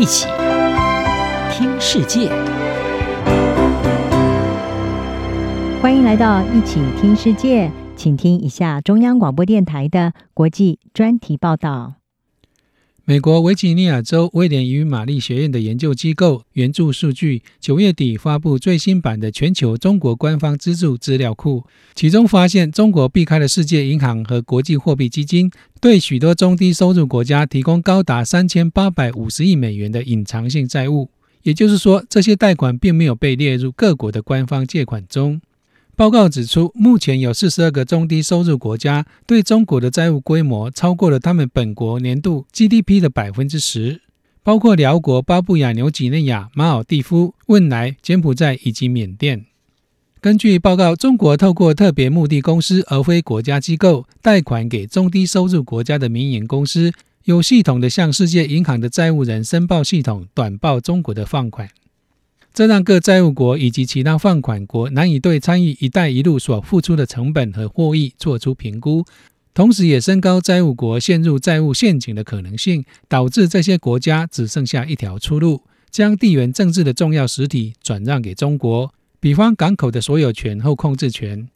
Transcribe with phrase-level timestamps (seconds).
[0.00, 0.26] 一起
[1.52, 2.30] 听世界，
[5.82, 11.99] 欢迎来到一起听世界，请听一下中央广播电台的国际专题报道。
[13.10, 21.64] 美国维吉尼亚州威廉与玛丽学院的研究机构援助数据，九月底发布最新版的全球中国官方资助资料库，
[21.96, 25.50] 其中发现中国避开了世界银行和国际货币基金，
[25.80, 31.10] 对许多中低收入国家提供高达三千八百五十亿美元的隐藏性债务，
[31.42, 35.40] 也就是说，这些贷款并没有被列入各国的官方借款中。
[35.96, 44.00] 报告指出，目前有四十二个中低收入国家对中国的债务规模超过了他们本国年度 GDP 的百分之十，
[44.42, 49.44] 包括寮国、巴布亚纽几内亚、马尔地夫、汶莱、柬埔寨以及缅甸。
[50.22, 56.92] 根据报告，中国透过特别目的公司而非国家机构贷款给中低收入国家的民营公司，
[57.24, 61.68] 有系统地向世界银行的债务人申报系统短报中国的放款。
[62.52, 69.04] 这让各债务国以及其他放款国难以对参与“一带一路”所付出的成本和获益做出评估，
[69.54, 81.48] 同时也升高债务国陷入债务陷阱的可能性，导致这些国家只剩下一条出路：将地缘政治的重要实体转让给中国，比方港口的所有权或控制权。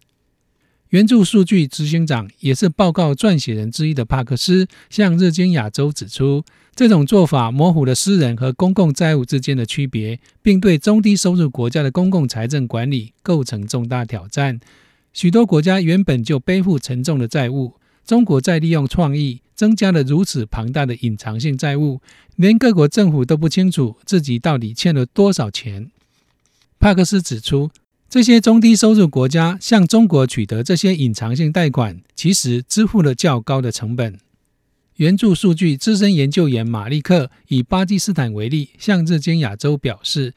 [0.91, 6.45] 援助数据执行长也是报告撰写人之一的帕克斯向日经亚洲指出，
[6.77, 14.61] 这种做法模糊了私人和公共债务之间的区别，并对中低收入国家的公共财政管理构成重大挑战。
[15.13, 17.75] 许多国家原本就背负沉重的债务，
[18.07, 22.01] 中国再利用创意增加了如此庞大的隐藏性债务，
[22.37, 25.91] 连各国政府都不清楚自己到底欠了多少钱。
[26.79, 27.71] 帕克斯指出。
[28.09, 34.19] 这些中低收入国家向中国取得这些隐藏性贷款，其实支付了较高的成本。
[34.97, 40.33] 援助数据资深研究员马利克以巴基斯坦为例，向日经亚洲表示，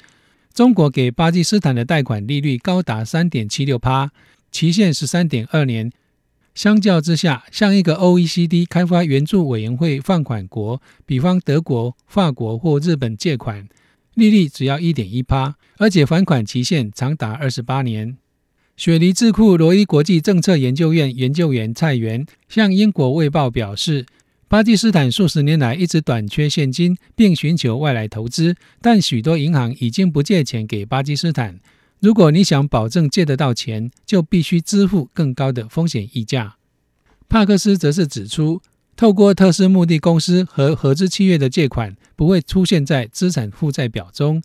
[0.51, 4.09] 中国给巴基斯坦的贷款利率高达三点七六趴，
[4.51, 5.91] 期限是三点二年。
[6.55, 13.69] 相较之下，向一个 OECD 开发援助委员会放款国，比方德国、法国或日本借款。
[14.17, 18.17] 利率只要一点一趴，而且还款期限长达二十八年。
[18.75, 24.07] 雪梨智库罗伊国际政策研究院研究员蔡元向英国卫报表示，
[24.47, 31.59] 巴基斯坦数十年来一直短缺现金，并寻求外来投资，但许多银行已经不借钱给巴基斯坦。
[31.99, 36.55] 如果你想保证借得到钱，就必须支付更高的风险溢价。
[37.29, 38.61] 帕克斯则是指出，
[38.97, 44.41] 透过特殊目的公司和合资企业的借款不会出现在资产负债表中，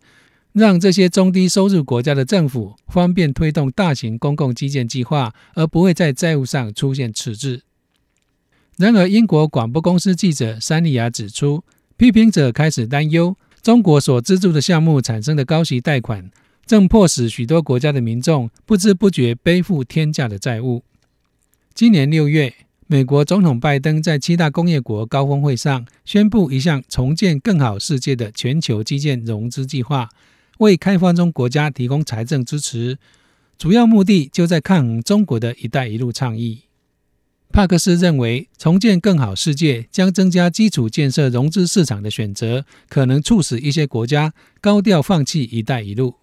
[0.53, 7.63] 让这些中低收入国家的政府方便推动大型公共基建计划，而不会在债务上出现赤字。
[8.77, 11.65] 然而，英国广播公司记者山利亚指出，
[11.97, 16.31] 批评者开始担忧，中国所资助的项目产生的高息贷款，
[16.67, 20.83] 正迫使许多国家的民众不知不觉背负天价的债务。
[21.73, 22.53] 今年六月。
[22.93, 30.11] 美国总统拜登在七大工业国高峰会上宣布一项重建更好世界的全球基建融资计划，
[30.59, 32.99] 为开发中国家提供财政支持，
[33.57, 36.65] 主要目的就在抗衡中国的一带一路倡议。
[37.51, 46.17] 帕克斯认为，重建更好世界将增加基础建设融资市场的选择，可能促使一些国家高调放弃一带一路。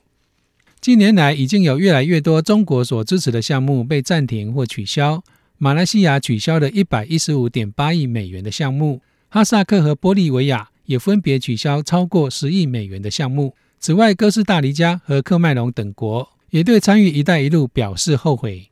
[0.80, 5.24] 近年来，已经有越来越多中国所支持的项目被暂停或取消。
[5.62, 13.54] 马来西亚取消了一百一十五点八亿美元的项目，哈萨克和玻利维亚也分别取消超过十亿美元的项目。
[13.78, 18.70] 此外，哥斯达黎加和喀麦隆等国也对参与“一带一路”表示后悔。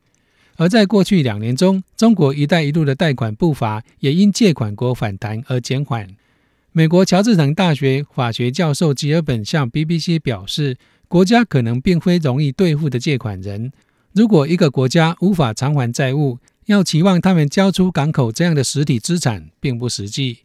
[0.56, 6.08] 而在过去两年中，中国“一带一路”的贷款步伐也因借款国反弹而减缓。
[6.72, 10.78] 美国乔治城大学法学教授吉尔本向 BBC 表示，
[11.09, 13.74] 国家可能并非容易对付的借款人。
[14.14, 20.39] 如果一个国家无法偿还债务，要期望他们交出港口这样的实体资产，并不实际。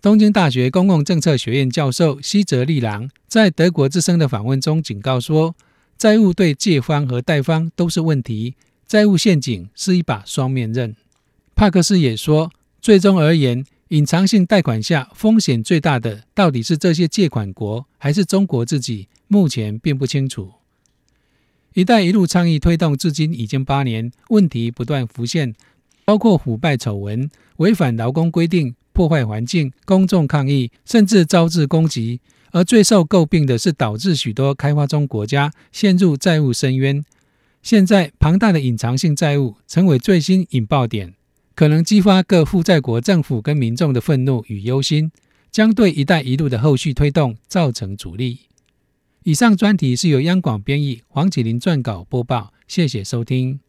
[0.00, 5.56] 东京大学公共政策学院教授西泽利郎在德国之声的访问中警告说
[5.98, 8.54] ：“债务对借方和贷方都是问题，
[8.86, 10.94] 债务陷阱是一把双面刃。”
[11.56, 19.08] 帕克斯也说：“最终而言，隐藏性贷款下风险最大的到底是这些借款国，还是中国自己？
[19.26, 20.52] 目前并不清楚。
[21.74, 25.54] ”“一带一路”倡议推动至今已经八年，问题不断浮现，
[26.04, 32.20] 包括腐败丑闻、违反劳工规定、破坏环境、公众抗议，甚至招致攻击。
[32.52, 37.04] 而最受诟病的是，导致许多开发中国家陷入债务深渊。
[37.62, 41.14] 现在，庞大的隐藏性债务成为最新引爆点，
[41.54, 45.12] 可能激发各负债国政府跟民众的愤怒与忧心。
[45.52, 48.38] 将对“一带一路”的后续推动造成阻力。
[49.24, 53.60] 以上专题是由央广编译，黄启麟撰稿播报，谢谢收听。